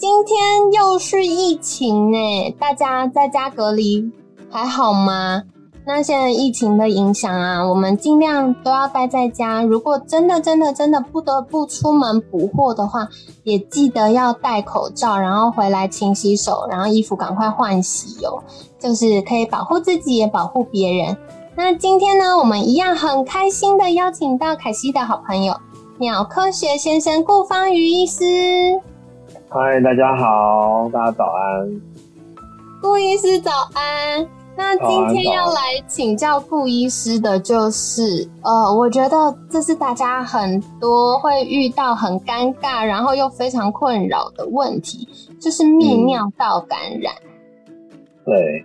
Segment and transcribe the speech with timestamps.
[0.00, 2.16] 今天又是疫情呢，
[2.58, 4.10] 大家在家隔离
[4.48, 5.42] 还好吗？
[5.84, 9.62] 那现在疫情的影响啊，我们尽量都要待在家。
[9.62, 13.06] 如果真的、真的、真的不得不出门补货的话，
[13.44, 18.42] 也记得要戴口罩，然后回来勤洗手，然后衣服赶快换洗哦，
[18.78, 21.14] 就是可以保护自己，也保护别人。
[21.54, 25.54] 那今天呢，我们一样很开心的邀请到凯西的好朋友
[25.98, 28.80] 鸟科学先生顾方瑜医师。
[29.52, 31.68] 嗨，大家好，大家早安。
[32.80, 34.24] 顾医师早安。
[34.56, 45.08] 那今天要来请教顾医师的就是，呃，我觉得这是大家很多会遇到很尴尬，然后又非常困扰的问题，
[45.40, 47.12] 就是泌尿道感染。
[48.24, 48.64] 对。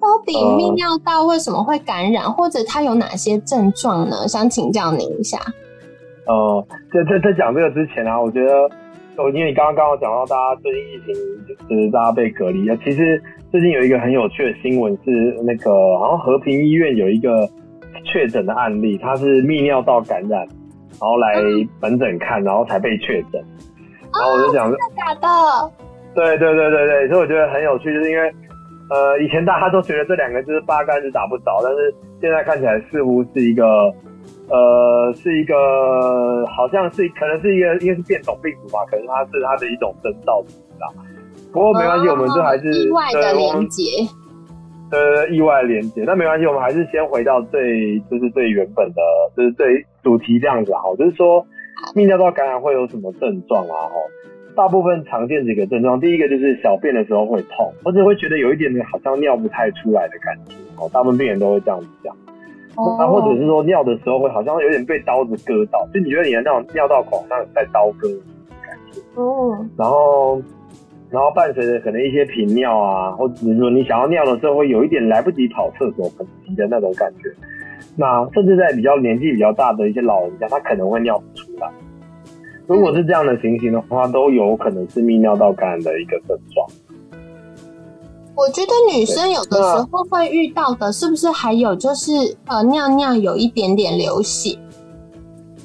[0.00, 4.26] 到底泌尿道为什么会感染，或者它有哪些症状呢？
[4.26, 5.38] 想请教您一下。
[6.26, 8.52] 哦，在在在讲这个之前啊，我觉得。
[9.18, 11.14] 哦，因为你刚刚刚好讲到大家最近疫情，
[11.68, 12.76] 就是大家被隔离啊。
[12.84, 15.10] 其实最近有一个很有趣的新闻是，
[15.42, 17.48] 那个好像和平医院有一个
[18.04, 21.34] 确诊的案例，他是泌尿道感染，然后来
[21.80, 23.42] 门诊看，然后才被确诊。
[24.12, 25.72] 然后我就讲，真的假的？
[26.14, 28.30] 对对对对对，所以我觉得很有趣，就是因为
[28.90, 33.92] 呃，以前大家都觉得这两个就是八竿子打不着，但是现在看起来似乎是一个。
[34.48, 40.86] 呃，是一个，好像是可能是一个，应该是变种病毒吧，可能它是它的一种征兆，不知道。
[41.52, 43.82] 不过没关系，我们这还是意外的连接。
[44.92, 49.02] 呃，意外连接，那没关系，我们还是先回到最，就是最原本的，
[49.36, 51.44] 就是最主题这样子哈，就是说
[51.96, 53.74] 泌尿道感染会有什么症状啊？
[53.82, 53.94] 哈，
[54.56, 62.16] 大部分常见几个症状，第一个就是小便的时候会痛，或者会觉得有一点点好像尿不太出来的感觉，哦，大部分病人都会这样子讲。
[62.98, 68.08] 那或者是说尿的时候会好像有点被刀子割到，就你觉得你的那种尿道口像在刀割
[68.62, 69.00] 感觉。
[69.14, 69.56] 哦。
[69.76, 70.42] 然后，
[71.10, 77.30] 然后伴随着可能一些频尿啊，或者是说你想要尿的时候会有一点来不及跑厕所很急的那种感觉。
[77.98, 81.22] 那甚至在比较年纪比较大的一些老人家，他可能会尿。
[82.66, 86.66] 如果是这样的情形的话，都有可能是泌尿道感染的一个症状。
[88.34, 94.58] 我觉得女生有的时候会遇到的，是不是还有就是呃尿尿有一点点流血？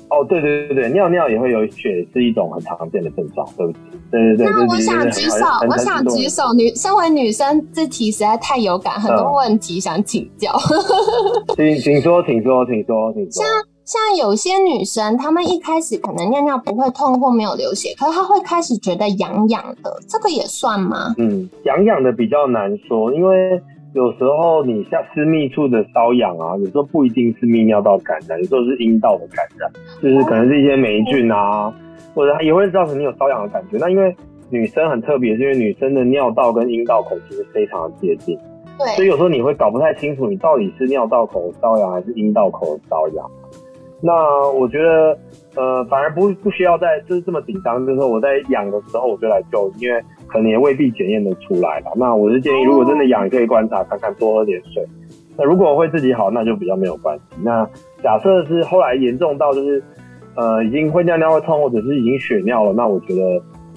[0.09, 3.81] 哦，对对对对，尿尿也会有血，是一种很常见的症状，对不对？
[4.12, 4.45] 对对对。
[4.45, 10.51] 那我想举手，我想举手，女身为女生，这题实在太有感，很多问题想请教。
[11.56, 13.31] 请请说，请说，请说，请说。
[13.31, 13.47] 像
[14.18, 21.16] 有些女生，她们一开始可能尿尿不会痛或没有流血，可是她会开始觉得痒痒的，这个也算吗？
[21.18, 23.62] 嗯，痒痒的比较难说，因为
[23.94, 31.74] 有时候你像私密处的瘙痒啊，有时候不一定是泌尿道感染，有时候是阴道的感染，就是可能是一些霉菌啊，
[32.13, 33.78] 或者也会造成你有瘙痒的感觉。
[33.78, 34.16] 那因为
[34.50, 38.38] 女生很特别，是因为女生的尿道跟阴道口其实非常的接近，
[38.78, 43.30] 对，所以有时候你会搞不太清楚，你到底是尿道口瘙痒还是阴道口瘙痒。
[44.01, 45.17] 那我觉得，
[45.56, 51.91] 呃，反而不不需要再就是这么紧张，就是说我在痒的时候我就来救，因为可能也未必检验的出来了。
[51.95, 54.84] 那我是建议，如果真的痒，可以观察看看，多喝点水。
[55.38, 57.23] 那如果会自己好，那就比较没有关系。
[57.44, 57.63] 那
[58.03, 59.84] 假设是后来严重到就是，
[60.35, 63.22] 呃，已经会尿尿会痛，或者是已经血尿了，那我觉得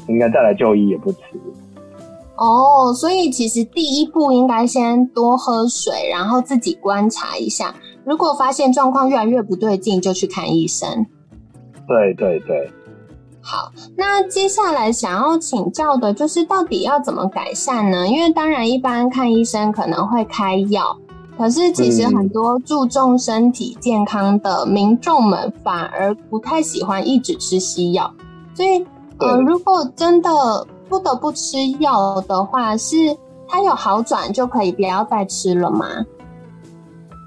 [0.08, 1.18] 应该再来就医也不迟。
[2.36, 7.72] 哦，所以其实第一步应该先多喝水，然后自己观察一下。
[8.04, 11.06] 如果发现状况越来越不对劲，就去看医生。
[11.86, 12.70] 对对对。
[13.46, 18.08] 好，那接下来想要请教的就是，到底要怎么改善呢？
[18.08, 20.96] 因为当然，一般看医生可能会开药，
[21.36, 28.10] 可是其实很多注重身体健康的民众们反而不太喜欢一直吃西药。
[28.54, 28.86] 所以，
[29.18, 32.96] 呃，如果真的不得不吃药的话，是
[33.46, 35.86] 它有好转就可以不要再吃了吗？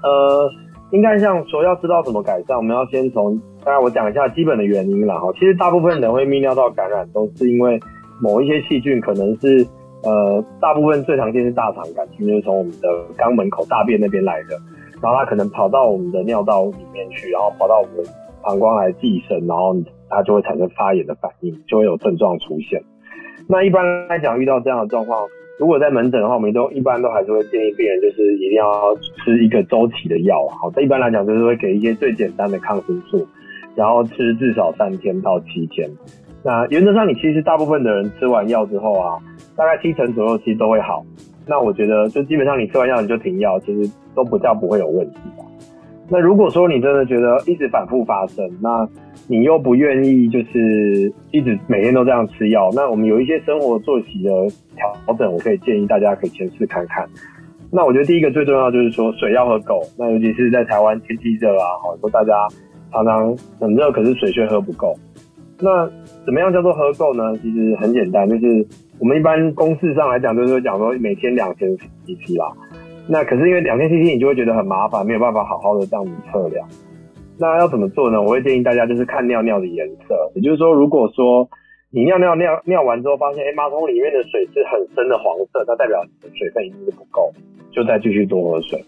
[0.02, 0.50] 呃。
[0.90, 5.30] 应该像说要知道怎么改善，我们要先从刚才我讲一下基本的原因了哈。
[5.34, 7.78] 其实大部分人会泌尿道感染，都是因为
[8.20, 9.66] 某一些细菌，可能是
[10.02, 14.56] 呃大部分最常见是大肠杆菌，就是从我们的肛门口大便那边来的，
[15.02, 18.04] 然后它可能跑到我们的尿道里面去，然后跑到我们
[18.42, 19.76] 膀胱来寄生，然后
[20.08, 22.82] 它就会产生发炎的反应，就会有症状出现。
[23.46, 25.26] 那一般来讲，遇到这样的状况，
[25.58, 28.94] 如果在门诊的话，我们都一般都还是会建议病人就是一定要
[29.24, 30.46] 吃一个周期的药。
[30.48, 33.26] 好，这一般来讲就是会给一些最简单的抗生素，
[33.74, 35.90] 然后吃至少三天到七天。
[36.44, 39.18] 那原则上，你其实大部分的人吃完药之后啊，
[39.56, 41.04] 大概七成左右其实都会好。
[41.44, 45.44] 那我觉得就基本上你吃完药你就停药，其实都不叫不会有问题的。
[46.10, 48.88] 那如果说你真的觉得一直反复发生，那
[49.26, 54.30] 你又不愿意就是一直每天都这样吃药，那我们有一些生活作息的
[54.74, 57.06] 调整，我可以建议大家可以先试看看。
[57.70, 62.32] 那我觉得第一个最重要就是说水要喝够，那尤其是在台湾天气热啊，好多大家
[62.90, 64.94] 常常很热，可是水却喝不够。
[65.60, 65.86] 那
[66.24, 67.36] 怎么样叫做喝够呢？
[67.42, 68.66] 其实很简单，就是
[68.98, 71.68] 我们一般公式上来讲，就是讲说每天两千
[72.06, 72.46] CC 啦。
[73.08, 76.68] 那可是因为两千 CC 你就会觉得很麻烦，没有办法好好的这样子测量。
[77.38, 78.20] 那要怎么做呢？
[78.20, 81.48] 我会建议大家就是看尿尿的颜色，也就是说，如果说
[81.90, 87.32] 你尿尿尿尿完之后发现，哎，马桶里面的水是很深的黄色，那代表你的水分一定是不够，
[87.72, 88.78] 就再继续多喝水。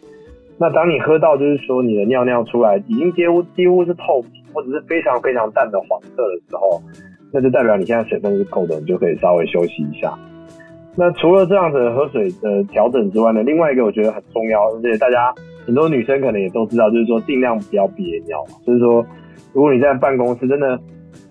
[0.58, 6.82] 那当你喝到就是说你的尿尿出来已经几乎几乎是透明或者是非常非常淡的黄色的时候，
[7.32, 10.12] 那就代表你现在水分是够的，你就可以稍微休息一下。
[11.00, 18.44] 那除了这样子喝水的调整之外呢，另外一个我觉得很重要，而且大家很多女生可能也都知道，就是说尽量不要憋尿。
[18.66, 19.02] 就是说，
[19.54, 20.78] 如果你在办公室真的，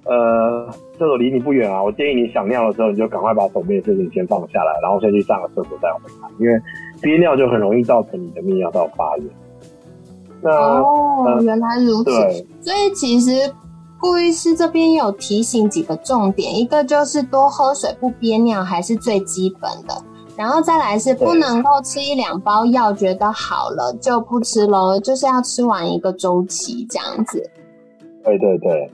[0.06, 0.68] 呃，
[0.98, 6.60] 厕所离你不远啊，我建议你想尿的时候，你就赶快把手边的事情先放下来，然后先去上个厕所再回来，因为
[7.00, 9.28] 憋尿就很容易造成你的泌尿道发炎。
[10.42, 12.12] 那哦，原来如此。
[12.60, 13.32] 所以其实。
[14.00, 20.02] 顾医师这边有提醒几个重点，一个就是多喝水不憋尿还是最基本的，
[20.38, 27.50] 然后再来是不能够吃一两包药觉得好了就不吃喽，就是要吃完一个周期这样子。
[28.24, 28.92] 对对对。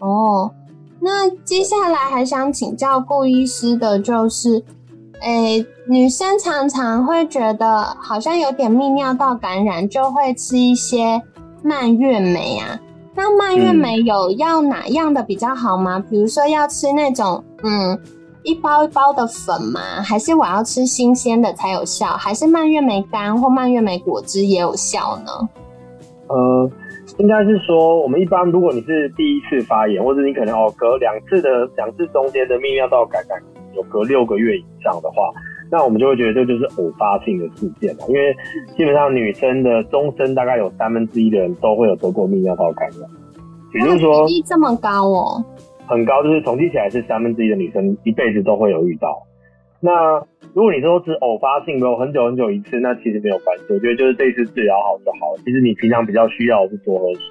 [0.00, 0.50] 哦，
[1.00, 4.62] 那接下来还想请教顾医师的就是，
[5.20, 11.22] 诶，女生常常会觉得好像有点泌尿道感染，就会吃一些
[11.62, 12.80] 蔓越莓啊。
[13.18, 15.98] 那蔓越莓有要哪样的比较好吗？
[16.08, 17.98] 比如说要吃那种嗯
[18.44, 19.80] 一包一包的粉吗？
[20.00, 22.06] 还是我要吃新鲜的才有效？
[22.06, 25.32] 还是蔓越莓干或蔓越莓果汁也有效呢？
[26.28, 26.70] 呃，
[27.16, 33.42] 应该是说我们一般如果你是第一次发炎，或者你可能哦隔两次的两次中间的泌尿道感染
[33.74, 35.32] 有隔六个月以上的话。
[35.70, 38.34] 那我们就会觉得这就是偶发性的事件了，因为
[38.76, 43.08] 基本上女生的终身大概有三分之一的人都会有得过泌尿道感染，
[43.74, 45.44] 也就是说比例这么高哦，
[45.86, 49.22] 很高，就是统计起来是三分之一的女生一辈子都会有遇到。
[49.80, 50.18] 那
[50.54, 55.40] 如果你说只偶发性，没有很久很久一次，那其实没有关系，我觉得就是这一次治疗好就好了。
[55.44, 57.22] 其实你平常比较需要是多喝水。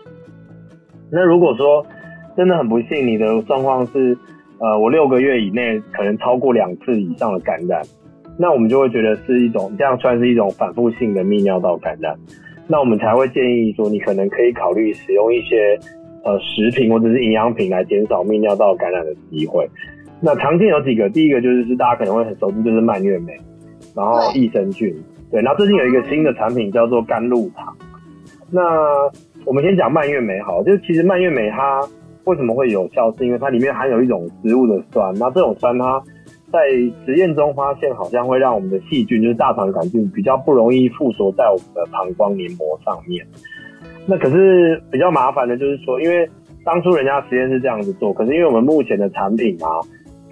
[1.11, 1.85] 那如果说
[2.37, 4.17] 真的很不幸，你的状况是
[4.59, 7.81] 呃，我六个月以内可能超过两次以上的感染。
[8.39, 12.15] 那我们就会觉得是一种这样算是一种反复性的泌尿道感染，
[12.67, 15.75] 那我们才会建议说你可能可以考虑使用一些
[16.23, 19.67] 呃食品或者是营养品来减少泌尿道感染的机会。
[20.21, 23.33] 那常见有几个，第一个就是是大家可能会很熟知，就是蔓越莓，
[23.95, 24.95] 然后益生菌，
[25.31, 25.41] 对。
[25.41, 27.75] 然后最近有一个新的产品叫做甘露糖。
[28.51, 28.61] 那
[29.45, 31.81] 我们先讲蔓越莓好，就是其实蔓越莓它
[32.25, 35.99] 为什么会有效，是因为它里面含有一种植物的酸，那这种酸它。
[36.51, 36.59] 在
[37.05, 43.25] 实验中发现，好像会让我们的细菌，就是大肠杆菌，比较不容易附着在我们的膀胱黏膜上面。
[44.07, 46.27] 那可是比较麻烦的，就是说，因为
[46.63, 49.83] 当初人家实验是这样子做，可是因为我们目前的产品啊，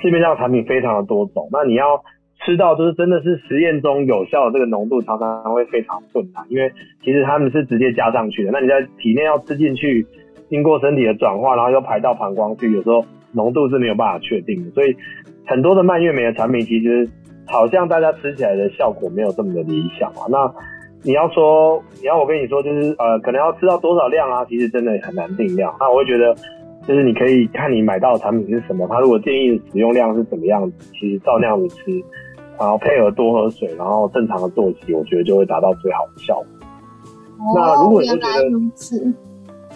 [0.02, 2.02] 市面上产品非常的多种，那你要
[2.46, 6.72] 吃到就是真的是实验中有效的这个浓度，常常会非常困难，因为
[7.04, 10.08] 其实他们是直接加上去的，那你在体内要吃进去，
[10.50, 14.96] 经过身体的转化，然后又排到膀胱去，有时候浓度是没有办法确定的，所以。
[15.46, 17.08] 很多的蔓越莓的产品，其实
[17.46, 20.26] 好像大家吃起来的效果没有这么的理想啊。
[20.30, 20.52] 那
[21.04, 24.44] 你要说，你要我跟你说，就是呃，可能要吃到多少量啊？
[24.46, 25.72] 其实真的很难定量。
[25.80, 26.36] 那我会觉得，
[26.88, 31.92] 就是你可以看你买到的产品是什么，它如果建议使用量是怎么样，其实照那样子吃，
[32.58, 36.46] 然后配合多喝水，然后正常的作息，我觉得就会达到最好的效果。
[37.54, 38.22] 那如果你觉得，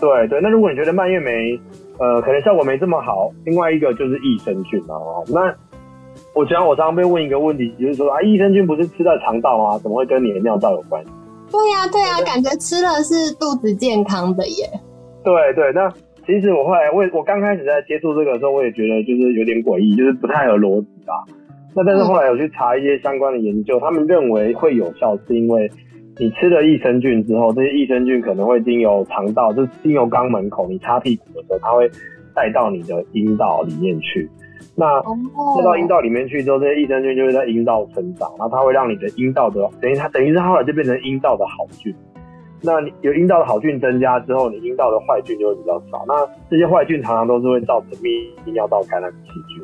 [0.01, 1.59] 对对，那如果你觉得蔓越莓，
[1.99, 3.29] 呃，可能效果没这么好。
[3.45, 4.95] 另外一个就是益生菌啊。
[5.27, 5.53] 那
[6.33, 9.77] 我想我常常被问一个问题，就是说啊，益生菌不是吃在肠道吗？
[9.79, 11.11] 怎么会跟你的尿道有关系？
[11.51, 14.65] 对呀，对呀，感觉吃了是肚子健康的耶。
[15.23, 15.91] 对对，那
[16.25, 21.25] 其实我后来我我刚开始在接触这个的时候，我也觉得就是有点诡异，就是不太有逻辑啊。
[21.75, 25.69] 那但是后来我去查一些相关的研究，他们认为会有效，是因为
[26.19, 31.89] 你吃了益生菌之后，这些益生菌可能会经由肠道，就是经由肛门口，你擦屁股的时候，它会
[32.35, 34.29] 带到你的阴道里面去。
[34.75, 41.95] 那带到阴道里面去之后，这些益生菌就会在阴道成长，然后它会让你的阴道的等于它等于是后来就变成阴道的好菌。
[42.61, 46.03] 那你有阴道的好菌增加之后，你阴道的坏菌就会比较少。
[46.05, 49.63] 那这些坏菌常常都是会造成泌尿道感染的细菌，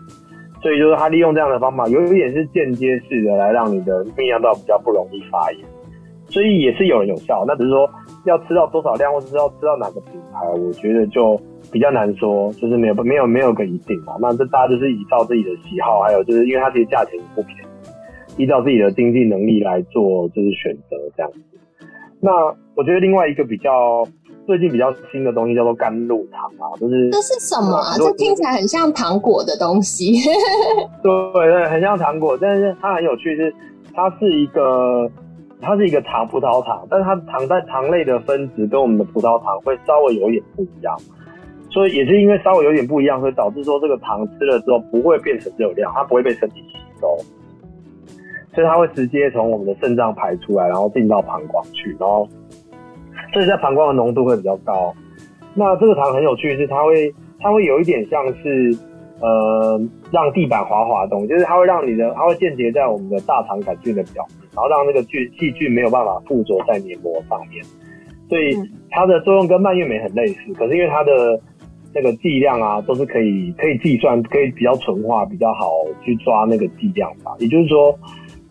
[0.62, 5.62] 所以就是他利用这样的方法，有一点是间接式的来让你的泌尿道比较不容易发炎，
[6.36, 7.46] 所以也是有人有效。
[7.48, 7.89] 那只是说
[8.25, 11.39] 要吃到多少量，或者是要吃到哪个品牌，我觉得就
[11.72, 14.18] 比较难说，就是没有没有没有个一定嘛。
[14.20, 21.39] 那这大家就是依照自己的喜好，还有就是因为它其实价钱也不便宜，依照自己的经济能力来做就是选择这样子。
[22.20, 22.32] 那
[22.75, 24.06] 我觉得另外一个比较
[24.46, 27.96] 最近比较新的东西叫做甘露糖啊，就是这是什么啊？
[27.98, 30.20] 这听起来很像糖果的东西。
[31.01, 33.54] 对对，很像糖果，但是它很有趣，是
[33.94, 35.10] 它是一个
[35.65, 40.95] 它是一个糖葡萄糖，但是它糖在糖类的分子跟我们的葡萄糖会稍微有一点不一样，
[41.72, 47.17] 所以也是因为稍微有点不一样，所以导致说这个糖吃了之后不会变成热量，它不会被身体吸收。
[48.53, 52.25] 所以它会直接从我们的肾脏排出来，然后进到膀胱去，然后
[53.34, 54.93] 所以在膀胱的浓度会比较高。
[55.53, 58.77] 那这个糖很有趣，是它会它会有一点像是
[59.19, 59.77] 呃
[60.10, 67.63] 让地板滑滑动，就是它会让你的它会间接在我们的大肠杆菌的表面，然后让那个菌细菌没有办法附着在黏膜上面。
[68.29, 68.55] 所以
[68.89, 71.39] 它的作用跟蔓越莓很类似，可是因为它的
[71.93, 77.35] 那个剂量啊都是可以可以计算，可以比较纯化，比较好去抓那个剂量吧。
[77.39, 77.93] 也就是说。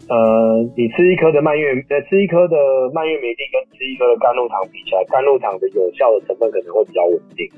[0.06, 2.56] 呃，你吃一颗的蔓越，呃，吃一颗的
[2.92, 7.48] 蔓越莓地跟吃一颗的甘露糖比起来，甘露糖的有效的成分可能会比较稳定。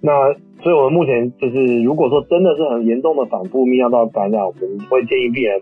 [0.00, 5.60] 那所以我们目前就是，如果说真的是很严重的反复泌尿道感染，我们会建议病人，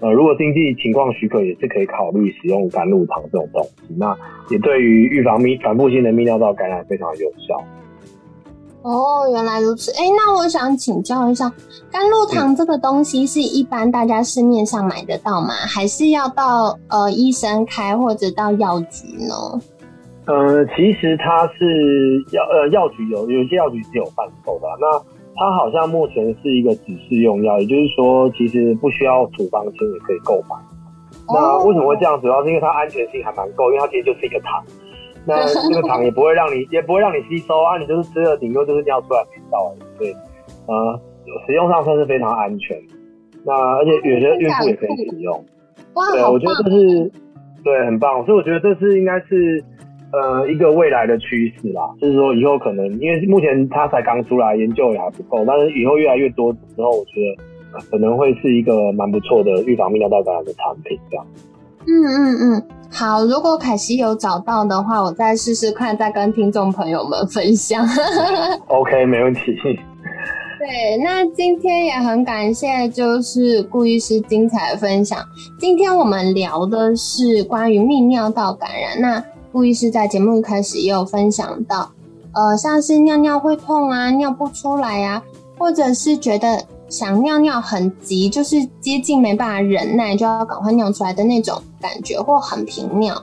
[0.00, 3.94] 呃，如果经济情况许可，也是可以考虑使用甘露糖这种东西。
[3.96, 4.16] 那
[4.50, 7.62] 也对于预防泌反复性的泌尿道感染非常有效。
[8.82, 9.90] 哦，原来如此。
[9.92, 11.50] 哎，那我想请教一下，
[11.90, 15.54] 甘露糖这个东西是一般大家市面上买得到吗？
[15.54, 19.34] 还是要到呃医生开或者到药局呢？
[20.26, 24.66] 呃，其实它是药呃药局有有一些药局是有贩售的。
[24.78, 24.86] 那
[25.36, 30.56] 它好像目前是一个指示用药，也就是说，其实不需要处方签也可以购买。
[31.28, 32.20] 那为什么会这样？
[32.20, 34.62] 主要是因为它安全性还蛮够，因为它其实就是一个糖。
[35.26, 39.98] 那这个糖也不会让你，也不会让你吸收啊，你就是吃了，顶多就是尿出来没到而已。
[39.98, 40.12] 对，
[40.66, 41.00] 呃，
[41.46, 42.76] 使用上算是非常安全。
[43.42, 45.32] 那而且有些孕妇也可以使用。
[45.94, 47.10] 哇，对，我觉得这是
[47.64, 49.64] 对很棒，所以我觉得这是应该是
[50.12, 51.82] 呃一个未来的趋势啦。
[52.00, 61.26] 就是说以后可能，因为目前它才刚出来，研究也还不够，但是以后越来越多之后，我觉得可能会是一个蛮不错的预防泌尿道感染的产品这样。
[61.86, 67.84] 嗯嗯嗯，好，如果凯西有找到的话，我再试试看，再跟听众朋友们分享。
[68.68, 69.54] OK，没问题。
[70.56, 75.18] 对，那今天也很感谢，就是顾医师精彩的分享。
[75.58, 78.98] 今天我们聊的是关于泌尿道感染。
[78.98, 79.22] 那
[79.54, 81.88] 顾医师在节目一开始也有分享到，
[82.32, 85.22] 呃，像是尿尿会痛啊，尿不出来啊，
[85.56, 86.60] 或者是觉得。
[86.86, 93.20] 想尿尿很急，就是接近没办法忍耐，就要赶快尿出来的那种感觉，或很频尿。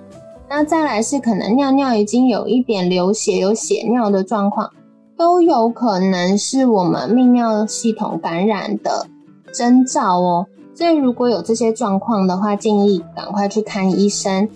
[0.49, 4.69] 那再来是可能尿尿已经有一点流血、有血尿的状况，
[5.15, 9.05] 都有可能是我们泌尿系统感染的
[9.53, 10.47] 征兆哦。
[10.73, 14.49] 所以如果有这些状况的话，建议赶快去看医生。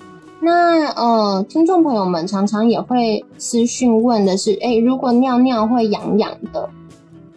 [0.45, 6.69] 那呃，听众朋友们常常也会私讯问的是，哎，如果尿尿会痒痒的。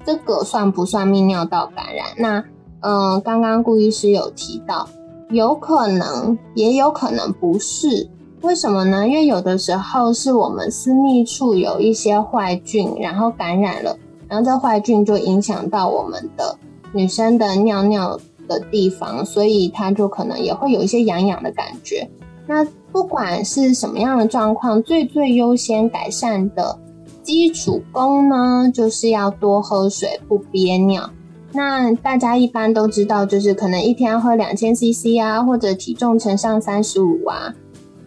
[0.04, 2.06] 这个算不算泌尿道感染？
[2.18, 2.44] 那，
[2.80, 4.86] 嗯，刚刚顾医师有提到，
[5.30, 8.06] 有可能，也有可能不是。
[8.42, 9.08] 为什么呢？
[9.08, 13.96] 因为有的时候是我们私密处有一些坏菌，然后感染了，
[14.28, 16.58] 然后这坏菌就影响到我们的
[16.92, 22.06] 女生的尿尿的地方，所以它就可能也会有一些痒痒的感觉。
[22.48, 26.76] 那不管是什么样的状况，最最优先改善的。
[27.22, 31.10] 基础功呢，就是要多喝水，不憋尿。
[31.52, 37.54] 那大家一般都知道，就是可能一天要喝两千 CC 啊，或者体重乘上三十五啊。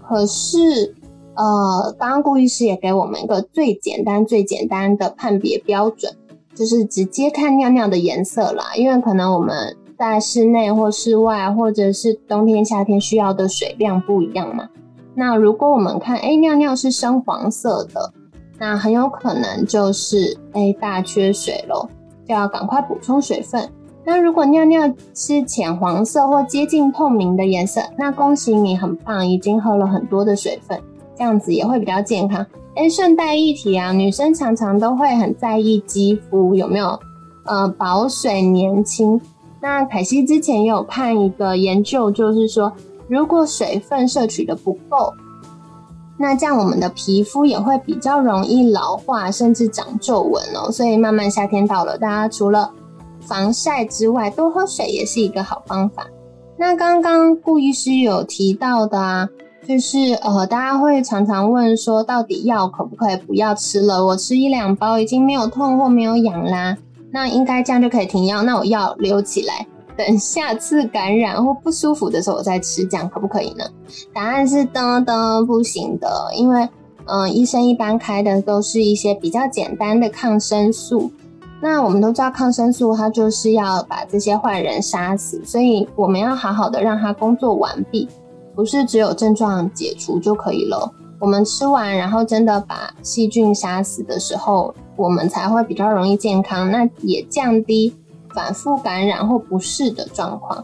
[0.02, 0.96] 可是，
[1.36, 6.12] 呃，刚刚顾医师也给我们一个最简单、最简单的判别标准，
[6.56, 8.74] 就是直接看尿尿的颜色啦。
[8.76, 14.68] 因为可能我们在室内或室外，或者是冬天、夏天需要的水量不一样嘛。
[15.14, 18.12] 那如果我们看，哎，尿尿是深黄色的。
[18.58, 21.88] 那很有可能就是哎大缺水咯，
[22.28, 23.70] 就要赶快补充水分。
[24.04, 30.82] 那如果尿尿是浅黄色或接近透明的颜色，那恭喜你很棒，已经喝了很多的水分，
[31.16, 32.44] 这样子也会比较健康。
[32.76, 37.00] 哎，顺带一提啊，女生常常都会很在意肌肤有没有
[37.46, 39.22] 呃保水年轻。
[39.62, 42.72] 那凯西之前也有看一个研究，就是说
[43.08, 45.14] 如果水分摄取的不够，
[46.18, 50.72] 那这样我们的皮肤也会比较容易老化，甚至长皱纹哦。
[50.72, 52.72] 所以慢慢夏天到了，大家除了
[53.22, 56.08] 防晒之外，多喝水也是一个好方法。
[56.58, 59.30] 那刚刚顾医师有提到的啊，
[59.68, 64.06] 就是呃，大家会常常问说，到底药可不可以不要吃了？
[64.06, 66.78] 我吃一两包已经没有痛或没有痒啦，
[67.12, 68.42] 那应该这样就可以停药？
[68.44, 69.66] 那我药留起来，
[69.98, 73.66] 等下次感染或不舒服的时候我再吃，这样可不可以呢？
[74.14, 76.68] 答案是噔噔不行的，因为
[77.06, 81.12] 嗯，医生一般开的都是一些比较简单的抗生素。
[81.62, 88.08] 那我们都知道，抗生素它就是要把这些坏人杀死，所以我们要好好的让它工作完毕，
[88.56, 90.92] 不是只有症状解除就可以了。
[91.20, 97.94] 我们吃完，然后真的把细菌杀死的时候，我们才会比较容易健康，那也降低
[98.34, 100.64] 反复感染或不适的状况。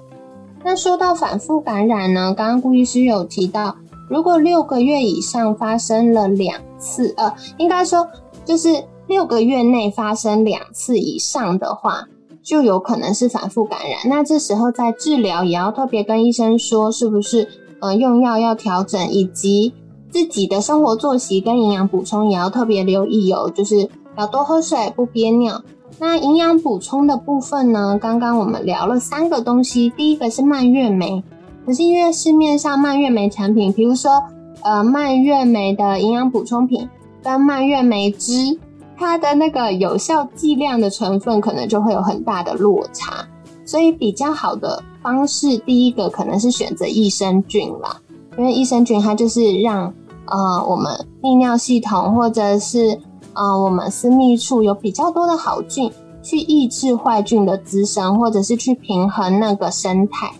[0.64, 3.76] 那说到反复感染呢，刚刚顾医师有提到，
[4.10, 8.08] 如果六个月以上发生了两次，呃，应该说
[8.46, 8.84] 就是。
[9.08, 12.10] 六个月内发生两次以上的话，
[12.44, 14.00] 就有可能是反复感染。
[14.10, 17.48] 那这时候在治疗也要特别跟医生说，是不是
[17.80, 19.74] 呃用药要调整，以及
[20.10, 23.50] 自己的生活作息跟营养补充也要特别留意哦。
[23.56, 25.62] 就是要多喝水，不憋尿。
[26.00, 27.98] 那营养补充的部分呢？
[28.02, 31.24] 刚刚我们聊了三个东西，第一个是蔓越莓，
[31.66, 34.24] 可是因为市面上蔓越莓产品，比如说
[34.64, 36.90] 呃蔓越莓的营养补充品
[37.24, 38.60] 跟蔓越莓汁。
[39.00, 43.24] 它的那个有效剂量的成分可能就会有很大的落差，
[43.64, 47.96] 所以比较好的方式，第一个可能是选择益生菌啦，
[48.40, 49.94] 因为益生菌它就是让
[50.26, 53.00] 呃我们泌尿系统或者是
[53.38, 55.92] 呃我们私密处有比较多的好菌
[56.24, 60.32] 去抑制坏菌的滋生，或者是去平衡那个生态。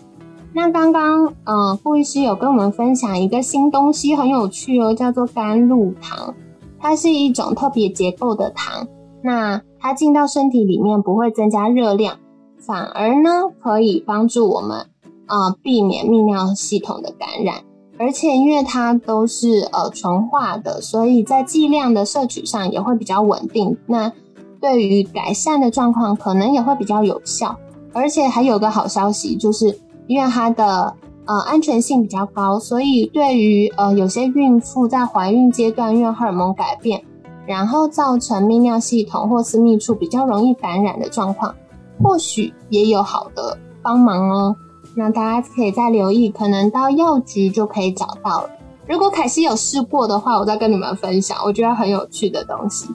[0.52, 6.34] 那刚刚呃顾医师有跟我们分享一个新东西，很有趣哦，叫做甘露糖。
[6.80, 8.86] 它是一种特别结构的糖，
[9.22, 12.16] 那它进到身体里面不会增加热量，
[12.58, 14.86] 反而呢可以帮助我们
[15.26, 17.56] 呃避免泌尿系统的感染，
[17.98, 23.76] 而且因为它都是呃纯化的，所以在剂量的摄取上也会比较稳定。
[23.86, 24.12] 那
[24.60, 27.56] 对于改善的状况可能也会比较有效，
[27.92, 30.94] 而且还有个好消息，就是因为它的。
[31.30, 37.04] 呃，安全性比较高，所以对于呃有些孕妇在怀孕阶段，因为荷尔蒙改变，
[37.46, 41.54] 然后造成泌尿系统或私密处比较容易感染的状况，
[42.02, 44.56] 或许也有好的帮忙哦。
[44.98, 48.50] 那大家可以再留意，可能到药局就可以找到了。
[48.88, 52.88] 如果凯西有试过的话，我再跟你们分享，我觉得很有趣的东西。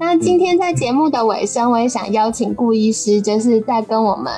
[0.00, 4.32] 那今天在节目的尾声，我也想邀请顾医师，就是在跟我们。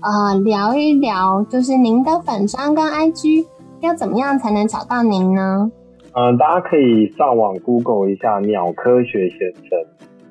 [0.00, 3.44] 呃，聊一聊，就是您的粉妆跟 IG
[3.80, 5.70] 要怎么样才能找到您呢？
[6.12, 9.78] 嗯，大家可以上网 Google 一下鸟科学先生，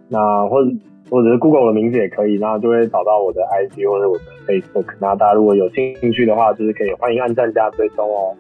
[0.10, 0.72] 那或者
[1.12, 4.86] 或者是 Google 的名字也可以，那就会找到我的 IG 或者我的 Facebook。
[5.00, 8.36] 那大家如果有兴趣的话，就是可以欢迎按赞加追踪哦。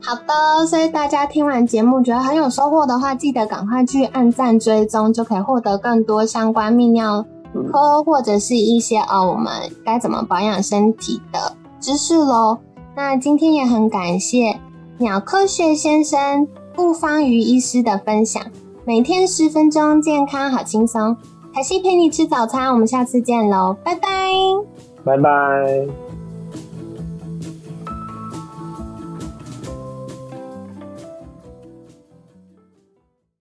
[0.00, 7.24] 好的，所以大家听完节目觉得很有收获的话，记得赶快去按赞追踪，就可以获得更多相关泌尿。
[7.72, 9.50] 科或者是一些呃，我们
[9.82, 12.58] 该怎么保养身体的知识喽。
[12.94, 14.58] 那今天也很感谢
[14.98, 18.42] 鸟科学先生顾方瑜医师的分享。
[18.84, 21.16] 每天十分钟，健康好轻松。
[21.54, 24.08] 凯西陪你吃早餐，我们下次见喽，拜拜，
[25.06, 26.05] 拜拜。